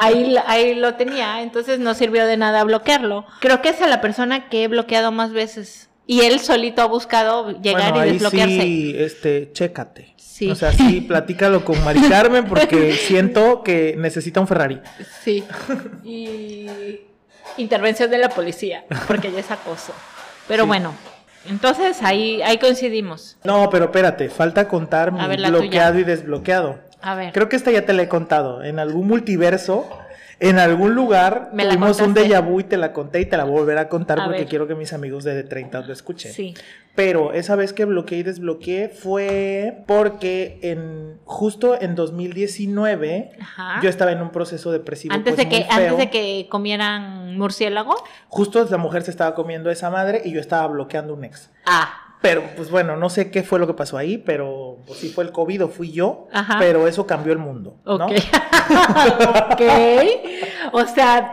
[0.00, 3.26] Ahí, ahí lo tenía, entonces no sirvió de nada bloquearlo.
[3.40, 5.88] Creo que es a la persona que he bloqueado más veces.
[6.06, 8.60] Y él solito ha buscado llegar bueno, y ahí desbloquearse.
[8.62, 10.14] sí, este, chécate.
[10.16, 10.50] Sí.
[10.50, 14.80] O sea, sí, platícalo con Mari Carmen porque siento que necesita un Ferrari.
[15.22, 15.44] Sí.
[16.04, 16.66] Y
[17.56, 19.92] intervención de la policía, porque ya es acoso.
[20.48, 20.68] Pero Sí.
[20.68, 20.94] bueno,
[21.48, 23.36] entonces ahí, ahí coincidimos.
[23.44, 26.00] No, pero espérate, falta contar mi ver, bloqueado tuya.
[26.00, 26.78] y desbloqueado.
[27.02, 27.32] A ver.
[27.32, 28.62] Creo que esta ya te la he contado.
[28.62, 29.88] En algún multiverso,
[30.40, 33.44] en algún lugar, Me tuvimos un déjà vu y te la conté y te la
[33.44, 34.48] voy a volver a contar A porque ver.
[34.48, 36.32] quiero que mis amigos de 30 lo escuchen.
[36.32, 36.54] Sí.
[36.94, 43.80] Pero esa vez que bloqueé y desbloqueé fue porque en justo en 2019 Ajá.
[43.82, 45.14] yo estaba en un proceso depresivo.
[45.14, 47.94] Antes pues, de que, antes de que comieran murciélago.
[48.28, 51.50] Justo la mujer se estaba comiendo a esa madre y yo estaba bloqueando un ex.
[51.66, 52.01] Ah.
[52.22, 55.24] Pero, pues bueno, no sé qué fue lo que pasó ahí, pero pues sí fue
[55.24, 56.56] el COVID o fui yo, Ajá.
[56.60, 58.06] pero eso cambió el mundo, ¿no?
[58.06, 58.12] Ok.
[59.52, 59.62] ok.
[60.72, 61.32] O sea,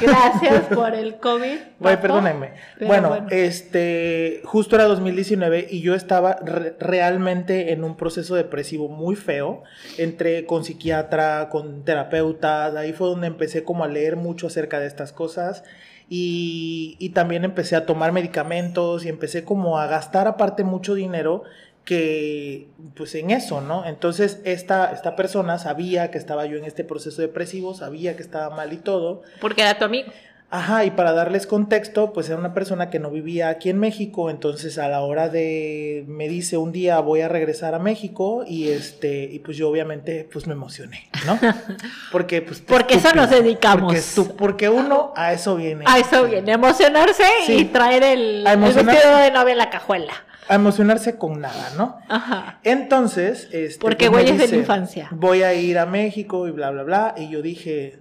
[0.00, 1.58] gracias por el COVID.
[1.80, 2.02] Papo.
[2.02, 2.50] perdónenme.
[2.80, 3.26] Bueno, bueno.
[3.30, 9.62] este, justo era 2019 y yo estaba re- realmente en un proceso depresivo muy feo.
[9.96, 14.80] Entré con psiquiatra, con terapeuta, de ahí fue donde empecé como a leer mucho acerca
[14.80, 15.64] de estas cosas.
[16.10, 21.44] Y, y también empecé a tomar medicamentos y empecé como a gastar aparte mucho dinero
[21.88, 23.86] que pues en eso, ¿no?
[23.86, 28.54] Entonces esta, esta persona sabía que estaba yo en este proceso depresivo, sabía que estaba
[28.54, 30.12] mal y todo, Porque era tu amigo.
[30.50, 34.30] Ajá, y para darles contexto, pues era una persona que no vivía aquí en México,
[34.30, 38.68] entonces a la hora de me dice un día voy a regresar a México y
[38.68, 41.38] este y pues yo obviamente pues me emocioné, ¿no?
[42.12, 43.94] Porque pues Porque eso nos dedicamos.
[44.38, 45.84] Porque, uno a eso viene.
[45.86, 47.52] A eso viene, emocionarse Sí.
[47.58, 50.12] y traer el, el vestido de novia en la cajuela.
[50.48, 51.98] A emocionarse con nada, ¿no?
[52.08, 52.58] Ajá.
[52.64, 55.08] Entonces, este Porque pues, me güeyes de la infancia.
[55.10, 57.98] Voy a ir a México y bla bla bla y yo dije,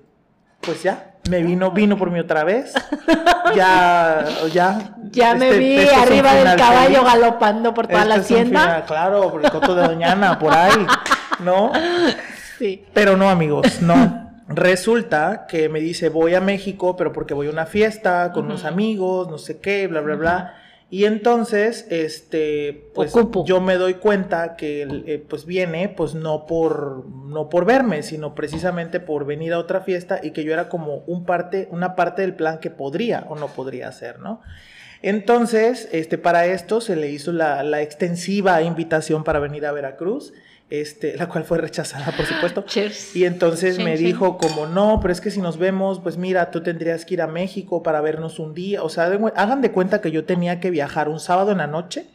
[0.61, 2.73] pues ya, me vino vino por mí otra vez.
[3.55, 4.79] Ya ya
[5.11, 7.03] Ya me este- vi este arriba del caballo feliz.
[7.13, 8.61] galopando por toda Este la es un hacienda.
[8.61, 10.85] final, claro, por el coto de Doñana, por ahí,
[11.39, 11.71] ¿no?
[12.59, 12.85] Sí.
[12.93, 14.27] Pero no, amigos, no.
[14.49, 18.65] Resulta que me dice, voy a México, pero porque voy a una fiesta con unos
[18.65, 20.53] amigos, no sé qué, bla, bla, bla.
[20.89, 23.43] Y entonces, este, pues Ocupo.
[23.45, 28.03] yo me doy cuenta que él, eh, pues viene, pues no por, no por verme,
[28.03, 31.95] sino precisamente por venir a otra fiesta y que yo era como un parte, una
[31.95, 34.41] parte del plan que podría o no podría hacer, ¿no?
[35.01, 40.33] Entonces, este, para esto se le hizo la, la extensiva invitación para venir a Veracruz,
[40.69, 42.61] este, la cual fue rechazada, por supuesto.
[42.63, 43.15] Cheers.
[43.15, 46.61] Y entonces me dijo como, no, pero es que si nos vemos, pues mira, tú
[46.61, 48.83] tendrías que ir a México para vernos un día.
[48.83, 51.67] O sea, de- hagan de cuenta que yo tenía que viajar un sábado en la
[51.67, 52.05] noche,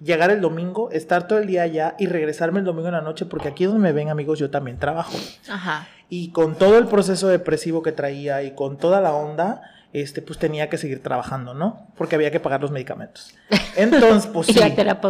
[0.00, 3.24] llegar el domingo, estar todo el día allá y regresarme el domingo en la noche,
[3.26, 5.16] porque aquí donde me ven amigos yo también trabajo.
[5.48, 5.88] Ajá.
[6.08, 10.38] Y con todo el proceso depresivo que traía y con toda la onda, este, pues
[10.38, 11.88] tenía que seguir trabajando, ¿no?
[11.96, 13.34] Porque había que pagar los medicamentos.
[13.76, 14.60] Entonces, pues Y sí.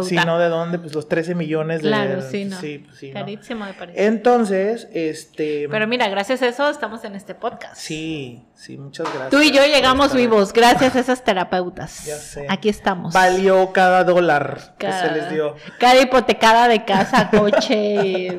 [0.03, 0.79] Si no, ¿de dónde?
[0.79, 1.89] Pues los 13 millones de...
[1.89, 2.57] Claro, sí, no.
[2.59, 3.13] Sí, pues sí, ¿no?
[3.19, 4.05] Carísimo me parece.
[4.05, 5.67] Entonces, este...
[5.69, 7.75] Pero mira, gracias a eso estamos en este podcast.
[7.75, 9.29] Sí, sí, muchas gracias.
[9.31, 12.05] Tú y yo llegamos vivos, gracias a esas terapeutas.
[12.07, 12.45] Ya sé.
[12.49, 13.13] Aquí estamos.
[13.13, 15.55] Valió cada dólar que Cada- se les dio.
[15.79, 18.31] Cada hipotecada de casa, coche,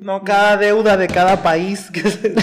[0.00, 2.34] No, cada deuda de cada país que se-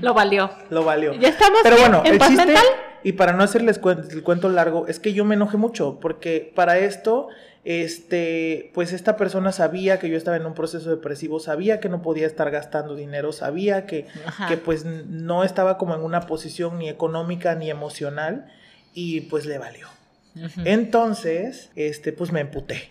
[0.00, 0.50] lo valió.
[0.70, 1.14] lo valió.
[1.14, 2.64] Ya estamos Pero bien, bueno, en paz mental.
[3.02, 6.78] y para no hacerles el cuento largo, es que yo me enojé mucho, porque para
[6.78, 7.28] esto,
[7.64, 12.02] este, pues esta persona sabía que yo estaba en un proceso depresivo, sabía que no
[12.02, 14.48] podía estar gastando dinero, sabía que, Ajá.
[14.48, 18.50] que pues no estaba como en una posición ni económica ni emocional,
[18.94, 19.88] y pues le valió.
[20.64, 22.88] Entonces, este, pues me emputé.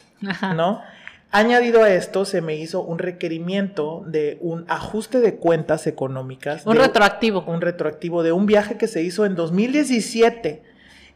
[0.56, 0.82] ¿no?
[1.34, 6.66] Añadido a esto, se me hizo un requerimiento de un ajuste de cuentas económicas.
[6.66, 7.44] Un de- retroactivo.
[7.48, 10.62] un retroactivo de un viaje que se hizo en 2017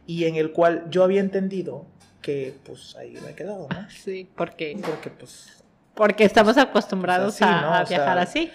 [0.06, 1.84] y en el cual yo había entendido
[2.22, 3.86] que pues ahí me he quedado, ¿no?
[3.90, 5.62] Sí, porque Porque pues
[5.94, 7.74] Porque estamos acostumbrados O sea, sí, a, ¿no?
[7.74, 8.50] a O sea, viajar así.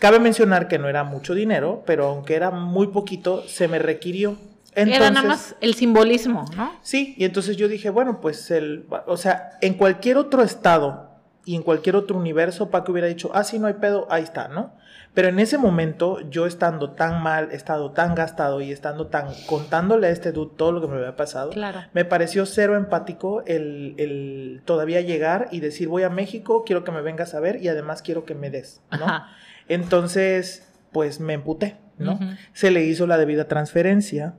[0.00, 4.36] Cabe mencionar que no era mucho dinero, pero aunque era muy poquito, se me requirió.
[4.74, 6.72] Era nada más el simbolismo, ¿no?
[6.82, 11.10] Sí, y entonces yo dije, bueno, pues el, o sea, en cualquier otro estado
[11.44, 14.48] y en cualquier otro universo, Paco hubiera dicho, ah, sí, no hay pedo, ahí está,
[14.48, 14.72] ¿no?
[15.12, 20.08] Pero en ese momento, yo estando tan mal, estado tan gastado y estando tan contándole
[20.08, 21.82] a este dude todo lo que me había pasado, Claro.
[21.92, 26.90] me pareció cero empático el, el todavía llegar y decir, voy a México, quiero que
[26.90, 29.04] me vengas a ver y además quiero que me des, ¿no?
[29.04, 29.28] Ajá.
[29.68, 32.18] Entonces, pues me emputé, ¿no?
[32.52, 34.34] Se le hizo la debida transferencia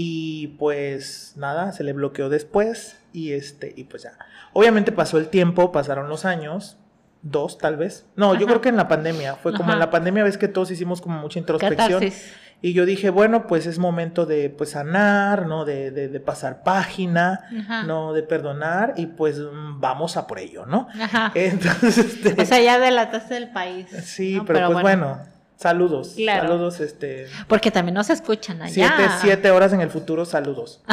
[0.00, 4.12] y pues nada, se le bloqueó después y este, y pues ya.
[4.52, 6.76] Obviamente pasó el tiempo, pasaron los años,
[7.22, 8.06] dos tal vez.
[8.14, 9.72] No, yo creo que en la pandemia, fue como Ajá.
[9.72, 11.94] en la pandemia ves que todos hicimos como mucha introspección.
[11.94, 12.32] Catarsis.
[12.62, 15.64] Y yo dije, bueno, pues es momento de pues sanar, ¿no?
[15.64, 17.82] De, de, de pasar página, Ajá.
[17.82, 18.12] ¿no?
[18.12, 19.40] De perdonar y pues
[19.80, 20.86] vamos a por ello, ¿no?
[21.00, 21.32] Ajá.
[21.34, 22.40] Entonces, este...
[22.40, 23.88] O sea, ya delataste el país.
[24.04, 24.44] Sí, ¿no?
[24.44, 25.37] pero, pues bueno.
[25.58, 26.14] Saludos.
[26.16, 26.48] Claro.
[26.48, 27.26] Saludos, este.
[27.46, 28.72] Porque también nos escuchan allá.
[28.72, 30.80] Siete, siete horas en el futuro, saludos.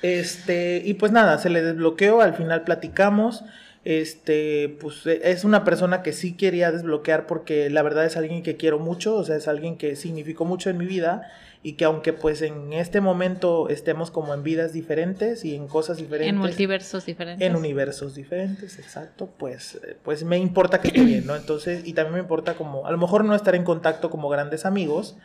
[0.00, 3.42] Este, y pues nada, se le desbloqueó, al final platicamos.
[3.84, 8.42] Este, pues e- es una persona que sí quería desbloquear porque la verdad es alguien
[8.42, 11.30] que quiero mucho, o sea, es alguien que significó mucho en mi vida
[11.62, 15.96] y que aunque pues en este momento estemos como en vidas diferentes y en cosas
[15.96, 16.32] diferentes.
[16.34, 17.46] En multiversos diferentes.
[17.46, 21.34] En universos diferentes, exacto, pues, eh, pues me importa que esté bien, ¿no?
[21.34, 24.66] Entonces, y también me importa como, a lo mejor no estar en contacto como grandes
[24.66, 25.16] amigos,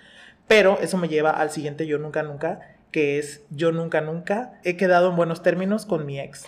[0.47, 4.75] pero eso me lleva al siguiente yo nunca nunca, que es yo nunca nunca he
[4.75, 6.45] quedado en buenos términos con mi ex.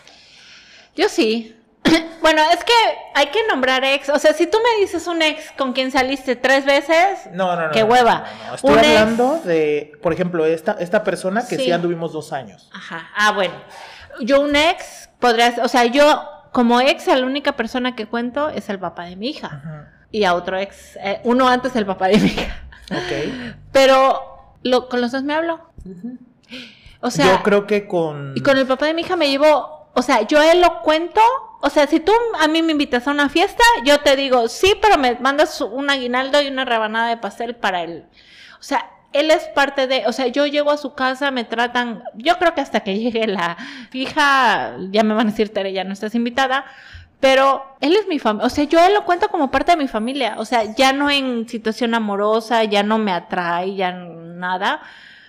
[0.96, 1.56] Yo sí.
[2.22, 2.74] bueno, es que
[3.14, 4.10] hay que nombrar ex.
[4.10, 7.68] O sea, si tú me dices un ex con quien saliste tres veces, No, no,
[7.68, 7.72] no.
[7.72, 8.26] ¡Qué hueva!
[8.44, 8.56] no, no.
[8.56, 11.66] Estoy Un ex- hablando de, por ejemplo, esta, esta persona que sí.
[11.66, 11.72] Sí.
[11.72, 12.70] anduvimos dos años.
[12.74, 13.10] Ajá.
[13.16, 13.54] Ah, bueno.
[14.22, 18.50] Yo un ex podría, o sea, yo como ex, a la única persona que cuento
[18.50, 19.48] es el papá de mi hija.
[19.48, 19.92] Ajá.
[20.12, 22.64] Y a otro ex, eh, uno antes del papá de mi hija.
[22.92, 23.56] Ok.
[23.74, 25.60] Pero lo- con los dos me hablo.
[27.02, 28.34] O sea, yo creo que con...
[28.36, 31.22] y con el papá de mi hija me llevo, o sea, yo él lo cuento.
[31.62, 34.76] O sea, si tú a mí me invitas a una fiesta, yo te digo, sí,
[34.80, 38.06] pero me mandas un aguinaldo y una rebanada de pastel para él.
[38.60, 42.04] O sea, él es parte de, o sea, yo llego a su casa, me tratan,
[42.16, 43.58] yo creo que hasta que llegue la
[43.94, 46.66] hija, ya me van a decir, Tere, ya no estás invitada,
[47.22, 49.88] pero él es mi familia, o sea, yo él lo cuento como parte de mi
[49.88, 54.82] familia, o sea, ya no en situación amorosa, ya no me atrae, ya nada.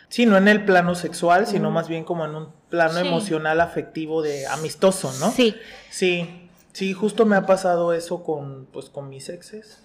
[0.09, 3.07] Sí, no en el plano sexual, sino más bien como en un plano Sí.
[3.07, 5.31] emocional, afectivo, de amistoso, ¿no?
[5.33, 5.55] Sí,
[5.91, 9.83] Sí, sí, justo me ha pasado eso con, pues, con mis exes.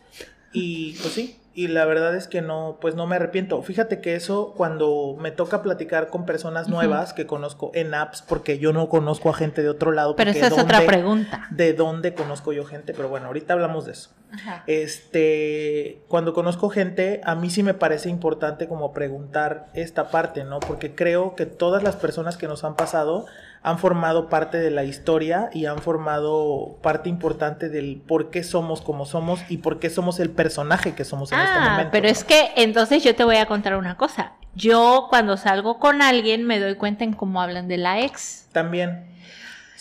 [0.53, 3.61] Y pues sí, y la verdad es que no, pues no me arrepiento.
[3.63, 8.59] Fíjate que eso cuando me toca platicar con personas nuevas que conozco en apps, porque
[8.59, 10.15] yo no conozco a gente de otro lado.
[10.17, 11.47] pero esa es otra ¿dónde- pregunta.
[11.51, 14.09] De dónde conozco yo gente, pero bueno, ahorita hablamos de eso.
[14.33, 14.63] Ajá.
[14.67, 20.59] Este, cuando conozco gente, a mí sí me parece importante como preguntar esta parte, ¿no?
[20.59, 23.25] Porque creo que todas las personas que nos han pasado
[23.63, 28.81] han formado parte de la historia y han formado parte importante del por qué somos
[28.81, 31.91] como somos y por qué somos el personaje que somos en este Ah, momento.
[31.91, 32.11] pero ¿no?
[32.11, 34.33] es que entonces yo te voy a contar una cosa.
[34.55, 38.47] Yo cuando salgo con alguien me doy cuenta en cómo hablan de la ex.
[38.51, 39.10] También.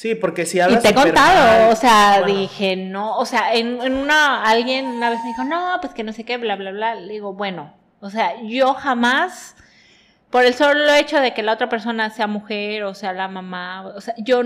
[0.00, 3.26] Sí, porque si Y hablas te he contado, mal, o sea, bueno, dije, no, o
[3.26, 6.38] sea, en, en una, alguien una vez me dijo, no, pues que no sé qué,
[6.38, 6.94] bla, bla, bla.
[6.94, 9.56] Le digo, bueno, o sea, yo jamás,
[10.30, 13.88] por el solo hecho de que la otra persona sea mujer, o sea, la mamá,
[13.88, 14.40] o sea, yo,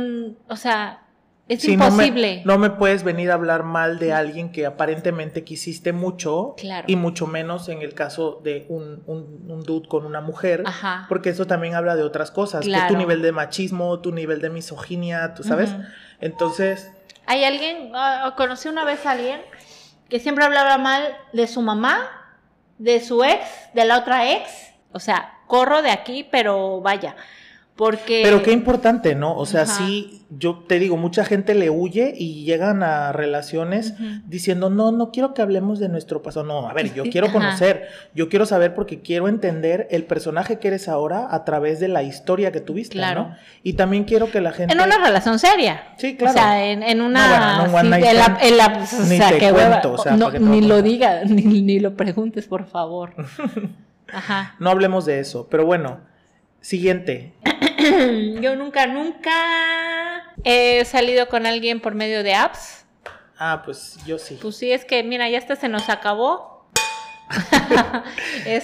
[0.48, 1.03] o sea,
[1.48, 2.42] es sí, no me- imposible.
[2.44, 6.54] No me, puedes venir a hablar mal de alguien que aparentemente quisiste mucho.
[6.56, 6.84] Claro.
[6.88, 10.62] Y mucho menos en el caso de un, un, un dude con una mujer.
[10.66, 11.04] Ajá.
[11.08, 12.62] Porque eso también habla de otras cosas.
[12.62, 12.88] Que Claro.
[12.94, 15.70] tu nivel de machismo, tu nivel de misoginia, tú sabes.
[15.70, 15.82] Ujú.
[16.20, 16.90] Entonces,
[17.26, 19.40] Hay alguien, ah, conocí una vez a alguien
[20.08, 21.02] que siempre hablaba mal
[21.32, 21.98] de su mamá,
[22.78, 23.40] de su ex,
[23.74, 24.50] de la otra ex.
[24.92, 27.16] O sea, corro de aquí, pero vaya.
[27.76, 28.20] Porque.
[28.22, 29.36] pero qué importante, ¿no?
[29.36, 29.78] O sea, Ajá.
[29.78, 33.94] sí, yo te digo, mucha gente le huye y llegan a relaciones
[34.26, 36.46] diciendo, no, no quiero que hablemos de nuestro pasado.
[36.46, 37.32] No, a ver, yo quiero Ajá.
[37.32, 41.88] conocer, yo quiero saber porque quiero entender el personaje que eres ahora a través de
[41.88, 43.22] la historia que tuviste, Claro.
[43.30, 43.36] ¿no?
[43.64, 44.72] Y también quiero que la gente...
[44.72, 45.94] En una relación seria.
[45.98, 46.30] Sí, claro.
[46.30, 47.26] O sea, en, en una.
[47.26, 49.50] No, bueno, en un one sí, night en la- la- o ni sea, te qué
[49.52, 49.68] hueva.
[49.80, 51.96] cuento, o sea, No, ¿para qué te voy a ni lo digas, ni, ni lo
[51.96, 53.14] preguntes, por favor.
[54.12, 54.54] Ajá.
[54.60, 55.98] No hablemos de eso, pero bueno,
[56.64, 57.34] siguiente.
[58.40, 59.30] Yo nunca, nunca
[60.44, 62.84] he salido con alguien por medio de apps.
[63.38, 64.38] Ah, pues yo sí.
[64.40, 66.66] Pues sí, es que, mira, ya hasta se nos acabó.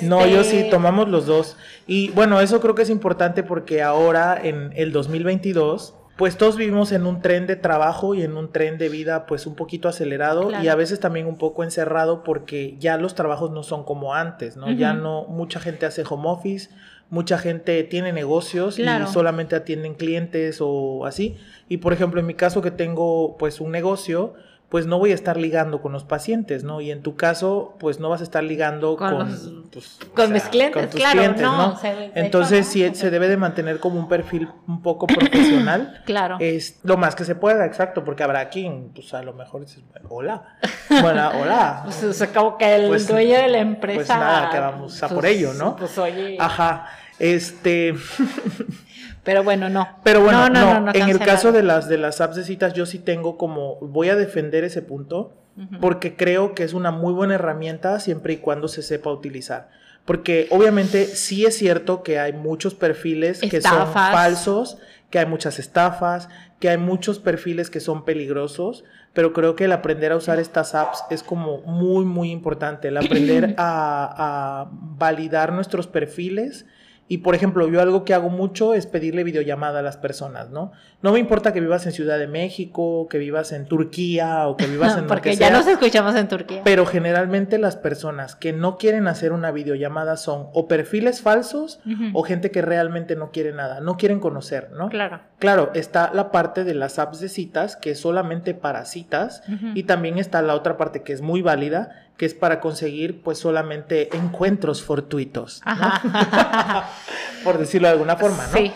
[0.03, 1.57] No, yo sí, Este, tomamos los dos.
[1.87, 6.93] Y bueno, eso creo que es importante porque ahora en el 2022, pues todos vivimos
[6.93, 10.49] en un tren de trabajo y en un tren de vida pues un poquito acelerado
[10.49, 10.63] Claro.
[10.65, 14.57] y a veces también un poco encerrado porque ya los trabajos no son como antes,
[14.57, 14.71] ¿no?
[14.71, 16.69] Ya no, mucha gente hace home office,
[17.11, 19.05] mucha gente tiene negocios Claro.
[19.09, 21.37] y solamente atienden clientes o así.
[21.69, 24.35] Y por ejemplo, en mi caso que tengo pues un negocio,
[24.71, 26.81] pues no voy a estar ligando con los pacientes, ¿no?
[26.81, 30.33] Y en tu caso, pues no vas a estar ligando Con con, los- pues, con
[30.33, 34.09] mis clientes, tus claro, no, se- Entonces hecho, sí se debe de mantener como un
[34.09, 36.03] perfil un poco profesional.
[36.07, 36.37] Claro.
[36.39, 39.83] Es lo más que se pueda, exacto, porque habrá quien, pues a lo mejor dices,
[40.09, 40.57] hola,
[40.89, 41.83] bueno, hola.
[41.85, 43.97] Pues, o sea, como que el Pues- dueño de la empresa.
[43.97, 45.75] pues nada, que vamos a por ello, ¿no?
[45.75, 46.37] Pues oye.
[46.39, 46.87] Ajá,
[47.19, 47.95] este,
[49.25, 49.87] Pero bueno, no.
[50.03, 52.73] pero bueno, No, no, no, en el caso de las de las apps de citas,
[52.73, 55.79] yo sí tengo como, voy a defender ese punto, Ujú.
[55.81, 59.69] porque creo que es una muy buena herramienta siempre y cuando se sepa utilizar.
[60.07, 64.13] Porque obviamente sí es cierto que hay muchos perfiles que son Estafas.
[64.13, 64.79] falsos,
[65.11, 66.29] que hay muchas estafas,
[66.59, 70.75] que hay muchos perfiles que son peligrosos, pero creo que el aprender a usar estas
[70.75, 76.65] apps es como muy, muy importante, el aprender a, a validar nuestros perfiles.
[77.11, 80.71] Y por ejemplo, yo algo que hago mucho es pedirle videollamada a las personas, ¿no?
[81.03, 84.67] No me importa que vivas en Ciudad de México, que vivas en Turquía o que
[84.69, 85.57] vivas en lo Porque que ya sea.
[85.57, 86.61] nos escuchamos en Turquía.
[86.63, 91.81] Pero generalmente las personas que no quieren hacer una videollamada son o perfiles falsos
[92.13, 94.89] o gente que realmente no quiere nada, no quieren conocer, ¿no?
[94.89, 95.19] Claro.
[95.41, 99.43] Claro, está la parte de las apps de citas, que es solamente para citas,
[99.75, 103.39] y también está la otra parte que es muy válida, que es para conseguir pues
[103.39, 105.73] solamente encuentros fortuitos, ¿no?
[105.73, 106.91] Ajá.
[107.45, 108.53] por decirlo de alguna forma, ¿no?
[108.53, 108.71] Sí.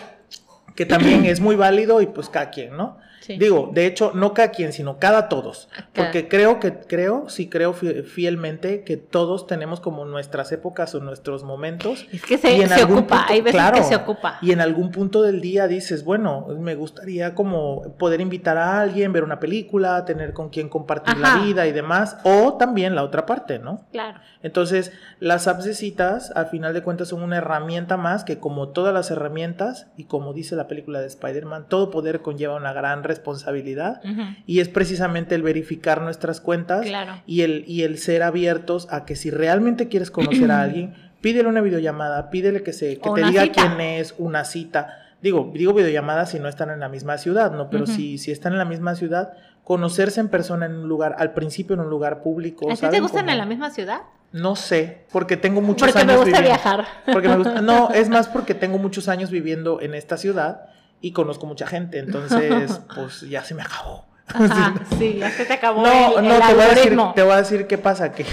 [0.75, 2.97] Que también es muy válido y pues cada quien, ¿no?
[3.25, 3.39] Sí.
[3.39, 5.69] Digo, de hecho, no cada quien, sino cada todos.
[5.73, 10.95] Cada- Porque creo que, creo, sí creo fi- fielmente que todos tenemos como nuestras épocas
[10.95, 12.07] o nuestros momentos.
[12.13, 14.39] Es que se, Y en se algún ocupa, punto- hay veces claro, que se ocupa.
[14.43, 19.13] Y en algún punto del día dices, bueno, me gustaría como poder invitar a alguien,
[19.15, 21.39] ver una película, tener con quien compartir Ajá.
[21.39, 22.19] la vida y demás.
[22.25, 23.87] O también la otra parte, ¿no?
[23.91, 24.19] Claro.
[24.43, 28.69] Entonces, las apps de citas, al final de cuentas, son una herramienta más que, como
[28.69, 33.03] todas las herramientas, y como dice la película de Spider-Man, todo poder conlleva una gran
[33.03, 33.14] responsabilidad.
[33.21, 34.23] Ujú.
[34.47, 37.23] Y es precisamente el verificar nuestras cuentas Claro.
[37.27, 41.49] y, el, y el ser abiertos a que si realmente quieres conocer a alguien, pídele
[41.49, 43.67] una videollamada, pídele que, se, que O te diga cita.
[43.69, 44.99] quién es, una cita.
[45.23, 47.71] Digo, digo videollamada si no están en la misma ciudad, ¿no?
[47.71, 51.33] Pero si, si están en la misma ciudad, conocerse en persona en un lugar, al
[51.33, 52.71] principio en un lugar público.
[52.71, 54.03] ¿A ti te gustan Como- en la misma ciudad?
[54.33, 56.85] No sé, porque tengo muchos Porque me años gusta viviendo- viajar.
[57.11, 60.67] Porque me gusta, no, es más porque tengo muchos años viviendo en esta ciudad
[61.05, 64.07] y conozco mucha gente, entonces pues ya se me acabó.
[64.27, 67.23] Ajá, sí, ya se te acabó No, el, no, el te voy, a decir, te
[67.23, 68.25] voy a decir qué pasa, que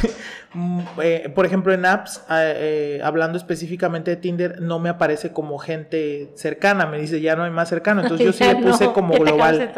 [0.54, 5.34] mm, eh, por ejemplo en apps, eh, eh, hablando específicamente de Tinder, no me aparece
[5.34, 8.86] como gente cercana, me dice ya no hay más cercano, entonces yo sí le puse
[8.86, 9.74] no, como global.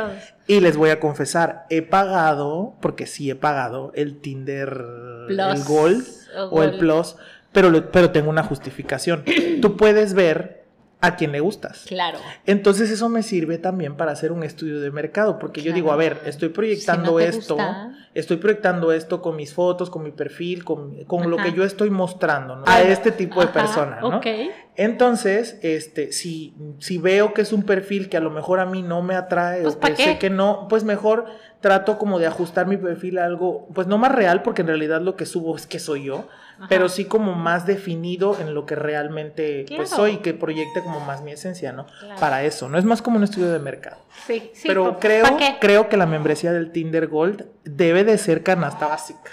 [0.45, 4.85] Y les voy a confesar, he pagado, porque sí he pagado el Tinder,
[5.27, 6.77] Plus el Gold o o el.
[6.77, 7.15] Plus,
[7.51, 9.23] pero, pero tengo una justificación.
[9.61, 10.62] Tú puedes ver
[11.05, 11.83] a quién le gustas.
[11.85, 12.17] Claro.
[12.45, 15.97] Entonces eso me sirve también para hacer un estudio de mercado, porque yo digo, a
[15.97, 17.91] ver, estoy proyectando Si no te esto, gusta.
[18.13, 21.89] estoy proyectando esto con mis fotos, con mi perfil, con, con lo que yo estoy
[21.89, 22.63] mostrando ¿no?
[22.65, 24.17] a Bueno, este tipo de personas, ¿no?
[24.19, 24.27] Ok.
[24.77, 28.81] Entonces, este, si, si veo que es un perfil que a lo mejor a mí
[28.81, 30.03] no me atrae Pues, o ¿pa' que qué?
[30.03, 31.25] sé que no, pues mejor
[31.59, 35.01] trato como de ajustar mi perfil a algo, pues no más real, porque en realidad
[35.01, 36.65] lo que subo es que soy yo, Ajá.
[36.69, 41.21] pero sí como más definido en lo que realmente pues soy, que proyecte como más
[41.21, 41.85] mi esencia, ¿no?
[41.99, 42.19] Claro.
[42.19, 43.97] Para eso, no es más como un estudio de mercado.
[44.27, 44.67] Sí, sí.
[44.67, 45.25] pero ¿pa- creo,
[45.59, 49.31] creo que la membresía del Tinder Gold debe de ser canasta básica.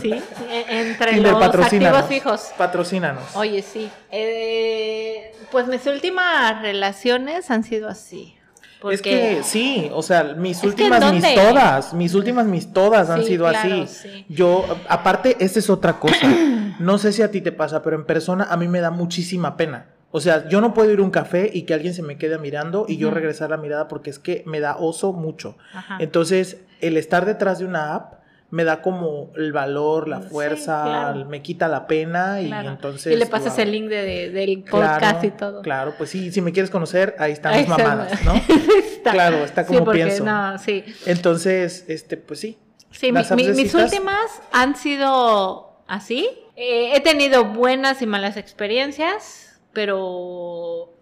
[0.00, 0.12] Sí,
[0.50, 2.50] e- entre Tinder, los activos fijos.
[2.56, 3.36] Patrocínanos.
[3.36, 3.90] Oye, sí.
[4.10, 8.37] Eh, pues mis últimas relaciones han sido así.
[8.80, 8.94] Porque...
[8.94, 13.22] Es que sí, o sea, mis últimas, ¿en mis todas, mis últimas, mis todas han
[13.22, 14.08] Sí, sido claro, así.
[14.08, 14.26] sí.
[14.28, 16.16] Yo, aparte, esta es otra cosa.
[16.78, 19.56] No sé si a ti te pasa, pero en persona a mí me da muchísima
[19.56, 19.86] pena.
[20.12, 22.38] O sea, yo no puedo ir a un café y que alguien se me quede
[22.38, 25.56] mirando y yo regresar la mirada porque es que me da oso mucho.
[25.74, 25.96] Ajá.
[25.98, 28.17] Entonces, el estar detrás de una app
[28.50, 31.24] me da como el valor, la Sí, fuerza, claro.
[31.26, 33.12] me quita la pena y entonces...
[33.12, 33.62] y le pasas wow.
[33.64, 35.62] el link de, de- del podcast Claro, y todo.
[35.62, 38.34] Claro, pues sí, si me quieres conocer, ahí están mis mamadas, ¿no?
[38.78, 39.12] Está.
[39.12, 40.24] Claro, está Sí, como porque pienso.
[40.24, 40.82] No, sí.
[41.06, 42.58] Entonces, este, pues sí.
[42.90, 46.28] Sí, mi- mi- mis últimas han sido así.
[46.56, 50.94] Eh, he tenido buenas y malas experiencias, pero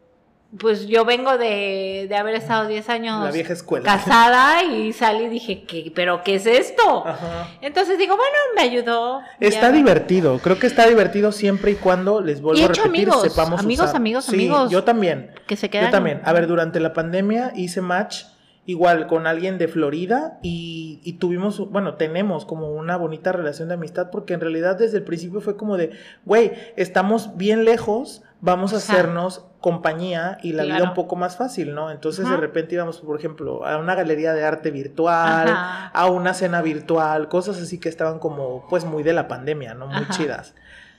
[0.59, 3.84] pues yo vengo de, de haber estado 10 años La vieja escuela.
[3.84, 7.07] casada y salí y dije, ¿qué, ¿pero qué es esto?
[7.07, 7.49] Ajá.
[7.61, 9.20] Entonces digo, bueno, me ayudó.
[9.40, 9.72] Está Ya.
[9.72, 13.61] divertido, creo que está divertido siempre y cuando les vuelvo Y a repetir, amigos, sepamos
[13.61, 13.97] amigos, usar.
[13.97, 14.70] amigos, Sí, amigos.
[14.70, 15.30] Yo también.
[15.47, 15.86] Que se quedan.
[15.86, 16.20] Yo también.
[16.24, 18.22] A ver, durante la pandemia hice match
[18.66, 23.74] igual con alguien de Florida y, y tuvimos, bueno, tenemos como una bonita relación de
[23.74, 25.92] amistad porque en realidad desde el principio fue como de,
[26.24, 28.92] güey, estamos bien lejos, vamos a Ajá.
[28.92, 31.90] hacernos compañía y la vida un poco más fácil, ¿no?
[31.90, 32.34] Entonces Ajá.
[32.34, 35.90] de repente íbamos, por ejemplo, a una galería de arte virtual, Ajá.
[35.94, 39.86] a una cena virtual, cosas así que estaban como, pues muy de la pandemia, ¿no?
[39.86, 40.54] Muy chidas.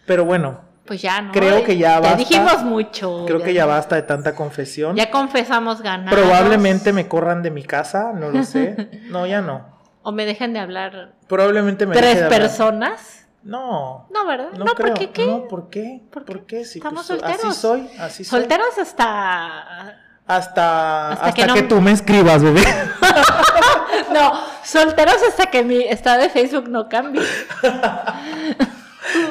[0.06, 1.32] Pero bueno, Pues ya, ¿no?
[1.34, 2.18] Creo que ya basta.
[2.18, 3.26] dijimos mucho.
[3.28, 4.96] creo que ya basta de tanta confesión.
[4.96, 6.14] Ya confesamos ganar.
[6.14, 8.90] Probablemente me corran de mi casa, no lo sé.
[9.10, 9.78] No, ya no.
[10.04, 12.40] O me dejen de hablar Probablemente me deje tres de hablar.
[12.42, 13.28] personas.
[13.44, 14.08] No.
[14.12, 14.50] No, ¿verdad?
[14.58, 14.94] No, No, creo.
[14.94, 15.26] ¿por qué qué?
[15.28, 16.02] No, ¿por qué?
[16.12, 16.64] ¿Por ¿Por qué?
[16.66, 17.46] Sí, Estamos pues, solteros.
[17.46, 18.40] Así soy, así soy.
[18.40, 20.04] Solteros hasta.
[20.26, 22.62] Hasta, Hasta hasta, que tú me escribas, bebé.
[24.14, 24.32] No,
[24.64, 27.22] solteros hasta que mi estado de Facebook no cambie.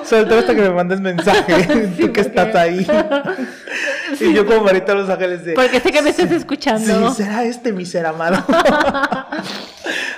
[0.05, 1.55] Soltero hasta que me mandes mensaje.
[1.97, 2.87] Sí, tú que porque- estás ahí.
[4.21, 5.55] y yo como Marita Los Ángeles de...
[5.55, 7.11] Porque sé que me estás escuchando.
[7.11, 8.45] Sí, será este mi ser amado.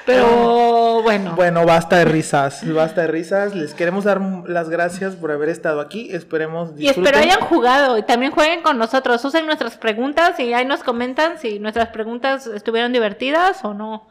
[0.07, 1.35] Pero bueno.
[1.37, 3.55] Bueno, basta de risas, basta de risas.
[3.55, 6.09] Les queremos dar las gracias por haber estado aquí.
[6.13, 7.31] Esperemos Y espero disfruten.
[7.31, 9.23] hayan jugado y también jueguen con nosotros.
[9.25, 14.09] Usen nuestras preguntas y ahí nos comentan si nuestras preguntas estuvieron divertidas o no.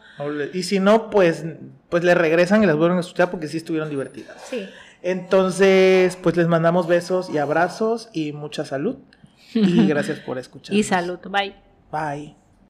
[0.53, 1.43] Y si no, pues,
[1.89, 4.35] pues le regresan y las vuelven a escuchar porque sí estuvieron divertidas.
[4.47, 4.69] Sí.
[5.01, 8.97] Entonces, pues les mandamos besos y abrazos y mucha salud.
[9.53, 10.75] Y gracias por escuchar.
[10.75, 11.19] Y salud.
[11.29, 11.55] Bye.
[11.91, 12.46] Bye.